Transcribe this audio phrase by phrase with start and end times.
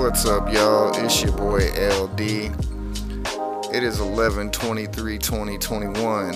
[0.00, 0.90] What's up, y'all?
[1.04, 2.20] It's your boy LD.
[3.70, 6.34] It is 11 23 2021.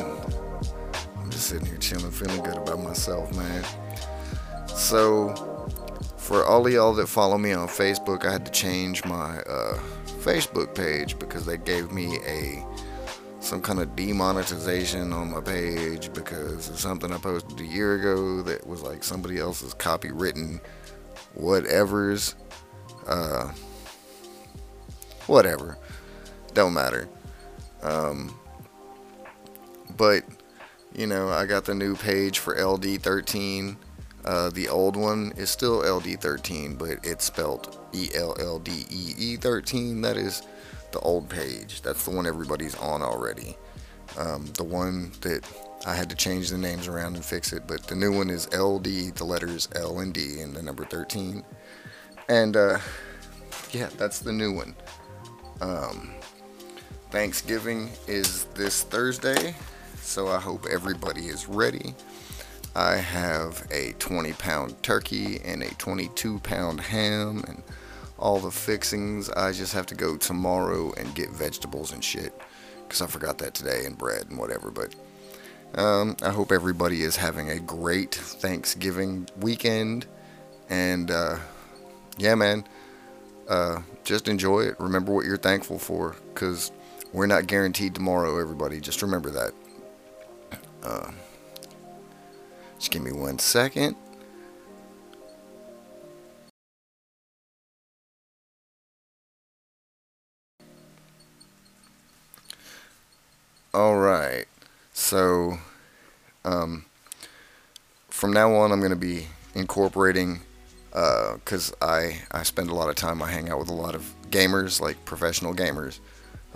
[1.17, 3.65] I'm just sitting here chilling, feeling good about myself, man.
[4.69, 5.35] So,
[6.19, 9.79] for all of y'all that follow me on Facebook, I had to change my uh,
[10.21, 12.63] Facebook page because they gave me a
[13.41, 18.43] some kind of demonetization on my page because of something I posted a year ago
[18.43, 20.61] that was like somebody else's copywritten
[21.35, 22.35] whatever's
[23.07, 23.53] uh
[25.27, 25.79] whatever.
[26.53, 27.09] Don't matter.
[27.83, 28.35] Um
[29.97, 30.25] but
[30.97, 33.77] you know i got the new page for ld13
[34.25, 40.43] uh, the old one is still ld13 but it's spelled e-l-l-d-e-e 13 that is
[40.95, 41.83] the old page.
[41.83, 43.57] That's the one everybody's on already.
[44.17, 45.45] Um, the one that
[45.87, 48.47] I had to change the names around and fix it, but the new one is
[48.57, 51.43] LD, the letters L and D, and the number 13.
[52.29, 52.79] And uh,
[53.73, 54.75] yeah, that's the new one.
[55.61, 56.11] Um,
[57.11, 59.55] Thanksgiving is this Thursday,
[60.01, 61.95] so I hope everybody is ready.
[62.77, 67.63] I have a 20 pound turkey and a 22 pound ham and
[68.19, 69.31] all the fixings.
[69.31, 72.33] I just have to go tomorrow and get vegetables and shit
[72.83, 74.71] because I forgot that today and bread and whatever.
[74.71, 74.95] But
[75.77, 80.07] um, I hope everybody is having a great Thanksgiving weekend.
[80.69, 81.39] And uh,
[82.19, 82.65] yeah, man,
[83.49, 84.79] uh, just enjoy it.
[84.81, 86.73] Remember what you're thankful for because
[87.13, 88.81] we're not guaranteed tomorrow, everybody.
[88.81, 89.53] Just remember that.
[90.83, 91.11] Uh,
[92.79, 93.97] just give me one second.
[103.73, 104.45] All right.
[104.93, 105.59] So,
[106.45, 106.85] um,
[108.09, 110.41] from now on, I'm going to be incorporating,
[110.95, 113.97] because uh, I, I spend a lot of time, I hang out with a lot
[113.97, 115.99] of gamers, like professional gamers,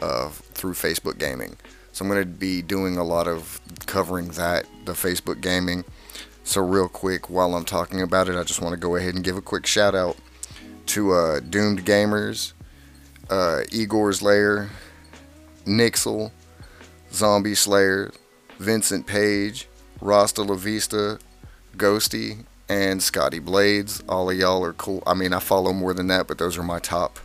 [0.01, 1.57] uh, through Facebook gaming.
[1.91, 5.85] So I'm going to be doing a lot of covering that, the Facebook gaming.
[6.45, 9.25] So real quick, while I'm talking about it, I just want to go ahead and
[9.25, 10.17] give a quick shout out
[10.87, 12.53] to uh, Doomed Gamers,
[13.29, 14.71] uh, Igor's Lair,
[15.67, 16.31] Nixel,
[17.13, 18.13] Zombie Slayer,
[18.59, 19.69] Vincent Page,
[20.01, 21.19] Rasta La Vista,
[21.77, 24.03] Ghosty, and Scotty Blades.
[24.09, 25.03] All of y'all are cool.
[25.07, 27.19] I mean, I follow more than that, but those are my top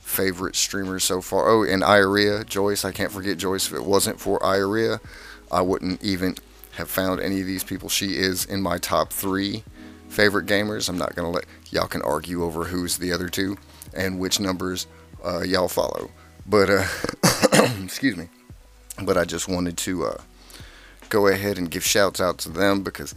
[0.00, 1.48] favorite streamers so far.
[1.48, 2.84] Oh, and Iria, Joyce.
[2.84, 3.66] I can't forget Joyce.
[3.66, 5.00] If it wasn't for Iria,
[5.50, 6.36] I wouldn't even
[6.72, 7.88] have found any of these people.
[7.88, 9.64] She is in my top three
[10.08, 10.88] favorite gamers.
[10.88, 13.56] I'm not going to let y'all can argue over who's the other two
[13.94, 14.86] and which numbers
[15.24, 16.10] uh, y'all follow.
[16.46, 16.86] But, uh,
[17.82, 18.28] excuse me
[19.02, 20.18] but I just wanted to uh,
[21.08, 23.14] go ahead and give shouts out to them because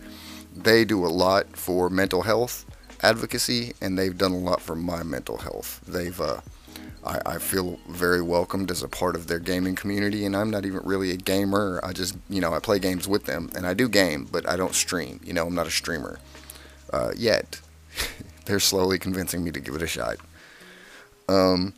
[0.63, 2.65] they do a lot for mental health
[3.01, 5.81] advocacy and they've done a lot for my mental health.
[5.87, 6.41] They've, uh,
[7.05, 10.65] I, I feel very welcomed as a part of their gaming community and I'm not
[10.65, 11.79] even really a gamer.
[11.83, 14.55] I just, you know, I play games with them and I do game, but I
[14.55, 15.19] don't stream.
[15.23, 16.19] You know, I'm not a streamer
[16.91, 17.61] uh, yet.
[18.45, 20.17] They're slowly convincing me to give it a shot.
[21.29, 21.73] Um,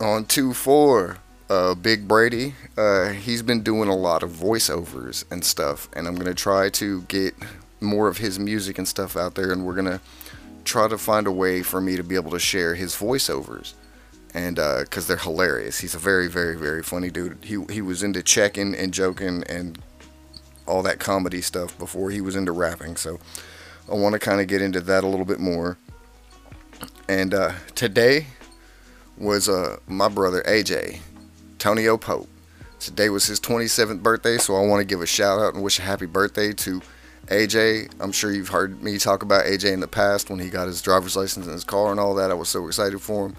[0.00, 1.18] on 2 4
[1.52, 6.14] uh, Big Brady, uh, he's been doing a lot of voiceovers and stuff, and I'm
[6.14, 7.34] gonna try to get
[7.78, 10.00] more of his music and stuff out there, and we're gonna
[10.64, 13.74] try to find a way for me to be able to share his voiceovers,
[14.32, 15.80] and because uh, they're hilarious.
[15.80, 17.36] He's a very, very, very funny dude.
[17.44, 19.78] He he was into checking and joking and
[20.66, 23.20] all that comedy stuff before he was into rapping, so
[23.90, 25.76] I want to kind of get into that a little bit more.
[27.10, 28.28] And uh, today
[29.18, 31.00] was uh, my brother AJ
[31.62, 32.28] Tonio Pope.
[32.80, 35.78] Today was his 27th birthday, so I want to give a shout out and wish
[35.78, 36.82] a happy birthday to
[37.26, 37.88] AJ.
[38.00, 40.82] I'm sure you've heard me talk about AJ in the past when he got his
[40.82, 42.32] driver's license and his car and all that.
[42.32, 43.36] I was so excited for him.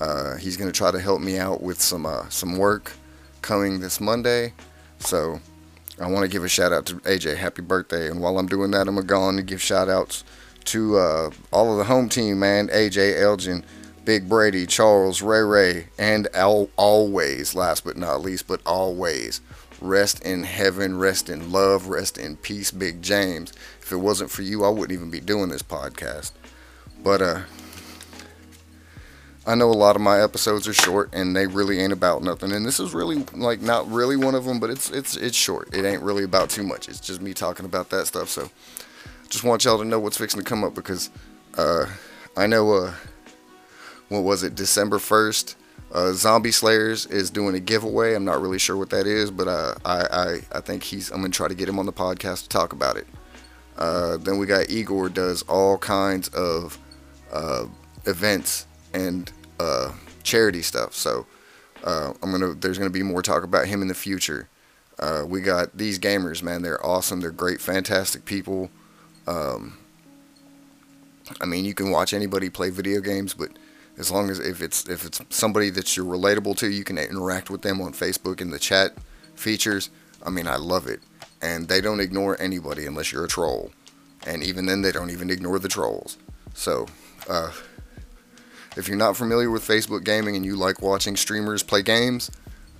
[0.00, 2.94] Uh, he's going to try to help me out with some uh, some work
[3.42, 4.54] coming this Monday.
[4.98, 5.38] So
[6.00, 7.36] I want to give a shout out to AJ.
[7.36, 8.10] Happy birthday!
[8.10, 10.24] And while I'm doing that, I'm going to go on and give shout outs
[10.64, 12.66] to uh, all of the home team, man.
[12.70, 13.64] AJ, Elgin,
[14.04, 19.40] Big Brady, Charles, Ray Ray, and al- always, last but not least, but always,
[19.80, 23.52] rest in heaven, rest in love, rest in peace, Big James.
[23.80, 26.32] If it wasn't for you, I wouldn't even be doing this podcast.
[27.02, 27.40] But uh,
[29.46, 32.52] I know a lot of my episodes are short, and they really ain't about nothing.
[32.52, 35.74] And this is really like not really one of them, but it's it's it's short.
[35.74, 36.88] It ain't really about too much.
[36.88, 38.28] It's just me talking about that stuff.
[38.28, 38.50] So,
[39.28, 41.10] just want y'all to know what's fixing to come up because
[41.58, 41.86] uh,
[42.36, 42.94] I know uh
[44.12, 45.56] what was it, December 1st.
[45.92, 48.14] Uh, Zombie Slayers is doing a giveaway.
[48.14, 51.10] I'm not really sure what that is, but uh, I, I, I think he's.
[51.10, 53.06] I'm gonna try to get him on the podcast to talk about it.
[53.76, 56.78] Uh, then we got Igor does all kinds of
[57.30, 57.66] uh,
[58.06, 59.30] events and
[59.60, 59.92] uh,
[60.22, 60.94] charity stuff.
[60.94, 61.26] So
[61.84, 64.48] uh, I'm gonna there's gonna be more talk about him in the future.
[65.26, 66.62] We got these gamers, man.
[66.62, 67.20] They're awesome.
[67.20, 68.70] They're great, fantastic people.
[69.26, 69.76] Um,
[71.40, 73.50] I mean, you can watch anybody play video games, but
[73.98, 77.50] as long as if it's if it's somebody that you're relatable to, you can interact
[77.50, 78.94] with them on Facebook in the chat
[79.34, 79.90] features.
[80.24, 81.00] I mean, I love it,
[81.40, 83.72] and they don't ignore anybody unless you're a troll,
[84.26, 86.16] and even then, they don't even ignore the trolls.
[86.54, 86.86] So,
[87.28, 87.52] uh,
[88.76, 92.30] if you're not familiar with Facebook gaming and you like watching streamers play games,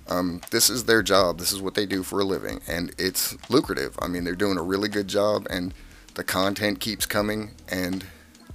[0.07, 1.37] um, this is their job.
[1.37, 3.95] This is what they do for a living, and it's lucrative.
[4.01, 5.73] I mean, they're doing a really good job, and
[6.15, 8.05] the content keeps coming, and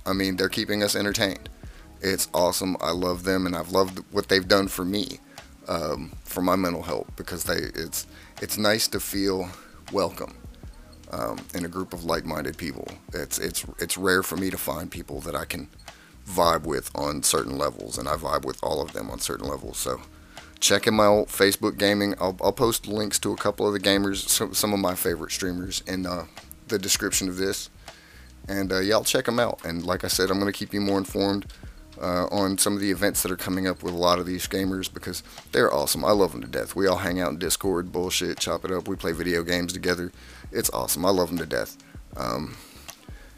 [0.05, 1.49] I mean, they're keeping us entertained.
[2.00, 2.77] It's awesome.
[2.81, 5.19] I love them, and I've loved what they've done for me,
[5.67, 8.06] um, for my mental health, because they it's
[8.41, 9.49] it's nice to feel
[9.93, 10.37] welcome
[11.11, 12.87] um, in a group of like-minded people.
[13.12, 15.69] It's it's it's rare for me to find people that I can
[16.29, 19.79] vibe with on certain levels, and I vibe with all of them on certain levels.
[19.79, 20.01] So
[20.61, 22.15] check in my old Facebook gaming.
[22.21, 25.33] I'll, I'll post links to a couple of the gamers, some, some of my favorite
[25.33, 26.27] streamers in uh,
[26.67, 27.71] the description of this.
[28.49, 29.65] And uh, y'all check them out.
[29.65, 31.47] And like I said, I'm going to keep you more informed
[32.00, 34.47] uh, on some of the events that are coming up with a lot of these
[34.47, 35.23] gamers because
[35.53, 36.05] they're awesome.
[36.05, 36.77] I love them to death.
[36.77, 38.87] We all hang out in Discord, bullshit, chop it up.
[38.87, 40.12] We play video games together.
[40.53, 41.05] It's awesome.
[41.05, 41.77] I love them to death.
[42.17, 42.56] Um,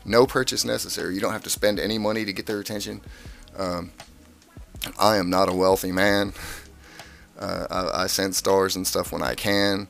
[0.04, 1.14] no purchase necessary.
[1.14, 3.00] You don't have to spend any money to get their attention.
[3.56, 3.92] Um,
[4.98, 6.32] I am not a wealthy man.
[7.38, 9.88] Uh, I, I, send stars and stuff when I can,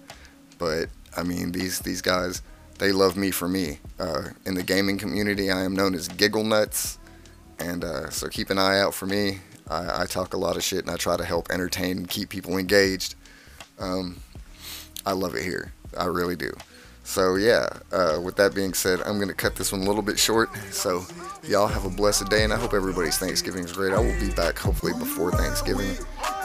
[0.57, 2.43] but I mean these these guys,
[2.79, 3.81] they love me for me.
[3.99, 7.00] Uh, in the gaming community, I am known as Giggle Nuts.
[7.61, 9.39] And uh, so keep an eye out for me.
[9.69, 12.29] I, I, talk a lot of shit and I try to help entertain and keep
[12.29, 13.15] people engaged.
[13.79, 14.17] Um,
[15.07, 15.73] I love it here.
[15.97, 16.53] I really do.
[17.05, 20.17] So yeah, uh, with that being said, I'm gonna cut this one a little bit
[20.19, 20.49] short.
[20.71, 21.05] So
[21.43, 23.93] y'all have a blessed day, and I hope everybody's Thanksgiving is great.
[23.93, 25.97] I will be back hopefully before Thanksgiving.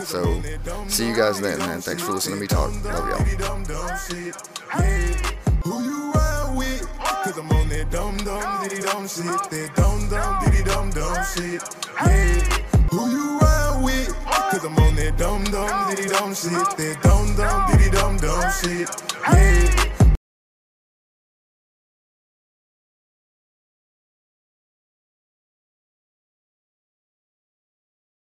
[0.04, 0.42] So
[0.88, 1.82] see you guys then, man.
[1.82, 2.72] Thanks for listening to me talk.
[2.84, 3.08] Love
[4.72, 5.42] y'all.
[7.92, 9.26] Cause I'm on that dumb dumb diddy dumb shit.
[9.50, 11.62] That dumb dumb diddy dumb dumb shit.
[12.06, 12.88] Yeah.
[12.90, 14.16] Who you ride with?
[14.26, 16.52] Cause I'm on that dumb dumb diddy dumb shit.
[16.52, 18.90] That dumb dumb diddy dumb dumb shit.
[19.34, 19.95] Yeah.